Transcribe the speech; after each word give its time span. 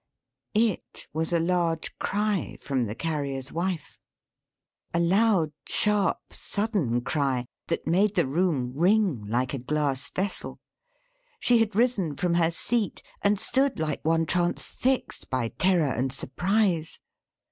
It 0.55 1.05
was 1.13 1.31
a 1.31 1.39
loud 1.39 1.87
cry 1.99 2.57
from 2.59 2.87
the 2.87 2.95
Carrier's 2.95 3.51
wife; 3.51 3.99
a 4.95 4.99
loud, 4.99 5.51
sharp, 5.67 6.17
sudden 6.31 7.01
cry, 7.01 7.45
that 7.67 7.85
made 7.85 8.15
the 8.15 8.25
room 8.25 8.73
ring, 8.73 9.23
like 9.27 9.53
a 9.53 9.59
glass 9.59 10.09
vessel. 10.09 10.59
She 11.39 11.59
had 11.59 11.75
risen 11.75 12.15
from 12.15 12.33
her 12.33 12.49
seat, 12.49 13.03
and 13.21 13.39
stood 13.39 13.77
like 13.77 14.03
one 14.03 14.25
transfixed 14.25 15.29
by 15.29 15.49
terror 15.49 15.93
and 15.93 16.11
surprise. 16.11 16.97